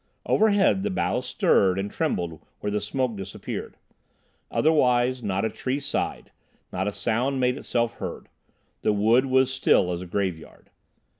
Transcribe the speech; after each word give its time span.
Overhead 0.25 0.81
the 0.81 0.89
boughs 0.89 1.27
stirred 1.27 1.77
and 1.77 1.91
trembled 1.91 2.41
where 2.59 2.71
the 2.71 2.81
smoke 2.81 3.15
disappeared. 3.15 3.77
Otherwise, 4.49 5.21
not 5.21 5.45
a 5.45 5.49
tree 5.51 5.79
sighed, 5.79 6.31
not 6.73 6.87
a 6.87 6.91
sound 6.91 7.39
made 7.39 7.55
itself 7.55 7.97
heard. 7.99 8.27
The 8.81 8.93
wood 8.93 9.27
was 9.27 9.53
still 9.53 9.91
as 9.91 10.01
a 10.01 10.07
graveyard. 10.07 10.71